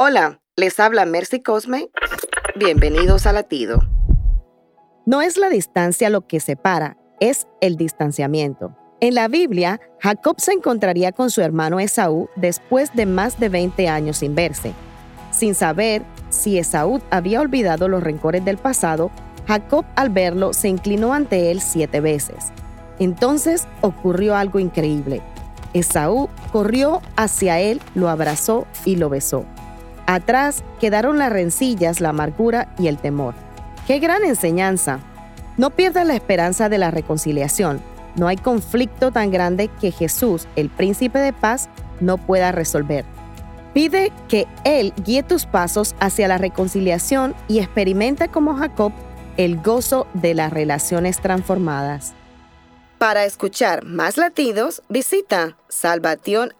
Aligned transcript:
Hola, 0.00 0.40
les 0.56 0.80
habla 0.80 1.04
Mercy 1.06 1.40
Cosme. 1.40 1.88
Bienvenidos 2.56 3.26
a 3.28 3.32
Latido. 3.32 3.80
No 5.06 5.22
es 5.22 5.36
la 5.36 5.48
distancia 5.48 6.10
lo 6.10 6.26
que 6.26 6.40
separa, 6.40 6.96
es 7.20 7.46
el 7.60 7.76
distanciamiento. 7.76 8.76
En 9.00 9.14
la 9.14 9.28
Biblia, 9.28 9.80
Jacob 10.00 10.40
se 10.40 10.50
encontraría 10.50 11.12
con 11.12 11.30
su 11.30 11.42
hermano 11.42 11.78
Esaú 11.78 12.28
después 12.34 12.92
de 12.94 13.06
más 13.06 13.38
de 13.38 13.48
20 13.48 13.88
años 13.88 14.16
sin 14.16 14.34
verse. 14.34 14.72
Sin 15.30 15.54
saber 15.54 16.02
si 16.28 16.58
Esaú 16.58 17.00
había 17.10 17.40
olvidado 17.40 17.86
los 17.86 18.02
rencores 18.02 18.44
del 18.44 18.58
pasado, 18.58 19.12
Jacob 19.46 19.84
al 19.94 20.10
verlo 20.10 20.54
se 20.54 20.66
inclinó 20.68 21.14
ante 21.14 21.52
él 21.52 21.60
siete 21.60 22.00
veces. 22.00 22.50
Entonces 22.98 23.68
ocurrió 23.80 24.34
algo 24.34 24.58
increíble. 24.58 25.22
Esaú 25.72 26.28
corrió 26.50 27.00
hacia 27.16 27.60
él, 27.60 27.80
lo 27.94 28.08
abrazó 28.08 28.66
y 28.84 28.96
lo 28.96 29.08
besó. 29.08 29.46
Atrás 30.06 30.62
quedaron 30.80 31.18
las 31.18 31.32
rencillas, 31.32 32.00
la 32.00 32.10
amargura 32.10 32.74
y 32.78 32.88
el 32.88 32.98
temor. 32.98 33.34
¡Qué 33.86 33.98
gran 34.00 34.22
enseñanza! 34.24 34.98
No 35.56 35.70
pierdas 35.70 36.06
la 36.06 36.14
esperanza 36.14 36.68
de 36.68 36.76
la 36.78 36.90
reconciliación. 36.90 37.80
No 38.16 38.28
hay 38.28 38.36
conflicto 38.36 39.12
tan 39.12 39.30
grande 39.30 39.68
que 39.80 39.90
Jesús, 39.92 40.46
el 40.56 40.68
príncipe 40.68 41.18
de 41.20 41.32
paz, 41.32 41.68
no 42.00 42.18
pueda 42.18 42.52
resolver. 42.52 43.04
Pide 43.72 44.12
que 44.28 44.46
Él 44.64 44.92
guíe 45.04 45.22
tus 45.22 45.46
pasos 45.46 45.94
hacia 46.00 46.28
la 46.28 46.38
reconciliación 46.38 47.34
y 47.48 47.58
experimenta 47.60 48.28
como 48.28 48.54
Jacob 48.56 48.92
el 49.36 49.60
gozo 49.60 50.06
de 50.14 50.34
las 50.34 50.52
relaciones 50.52 51.18
transformadas. 51.20 52.12
Para 52.98 53.24
escuchar 53.24 53.84
más 53.84 54.16
latidos, 54.16 54.82
visita 54.88 55.56
salvationarmyradio.org. 55.68 56.54